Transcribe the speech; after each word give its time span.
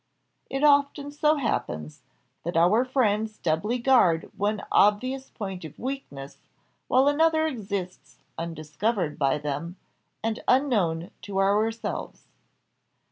It 0.49 0.63
often 0.63 1.11
so 1.11 1.35
happens, 1.35 2.01
that 2.43 2.57
our 2.57 2.83
friends 2.83 3.37
doubly 3.37 3.77
guard 3.77 4.31
one 4.35 4.63
obvious 4.71 5.29
point 5.29 5.63
of 5.63 5.77
weakness, 5.77 6.37
while 6.87 7.07
another 7.07 7.45
exists 7.45 8.17
undiscovered 8.35 9.19
by 9.19 9.37
them, 9.37 9.75
and 10.23 10.41
unknown 10.47 11.11
to 11.21 11.37
ourselves. 11.39 12.23